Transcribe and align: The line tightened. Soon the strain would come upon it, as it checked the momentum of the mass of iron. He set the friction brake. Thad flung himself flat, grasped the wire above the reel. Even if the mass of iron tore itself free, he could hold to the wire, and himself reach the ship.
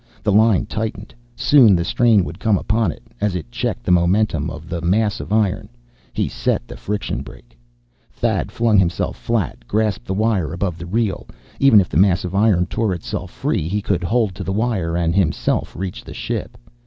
The 0.23 0.31
line 0.31 0.65
tightened. 0.65 1.13
Soon 1.35 1.75
the 1.75 1.85
strain 1.85 2.23
would 2.23 2.39
come 2.39 2.57
upon 2.57 2.91
it, 2.91 3.03
as 3.21 3.35
it 3.35 3.51
checked 3.51 3.83
the 3.83 3.91
momentum 3.91 4.49
of 4.49 4.67
the 4.67 4.81
mass 4.81 5.19
of 5.19 5.31
iron. 5.31 5.69
He 6.11 6.27
set 6.27 6.67
the 6.67 6.75
friction 6.75 7.21
brake. 7.21 7.55
Thad 8.11 8.51
flung 8.51 8.79
himself 8.79 9.15
flat, 9.15 9.67
grasped 9.67 10.05
the 10.07 10.15
wire 10.15 10.53
above 10.53 10.79
the 10.79 10.87
reel. 10.87 11.27
Even 11.59 11.79
if 11.79 11.87
the 11.87 11.97
mass 11.97 12.23
of 12.25 12.33
iron 12.33 12.65
tore 12.65 12.95
itself 12.95 13.29
free, 13.29 13.67
he 13.67 13.79
could 13.79 14.03
hold 14.03 14.33
to 14.33 14.43
the 14.43 14.51
wire, 14.51 14.97
and 14.97 15.13
himself 15.13 15.75
reach 15.75 16.03
the 16.03 16.15
ship. 16.15 16.57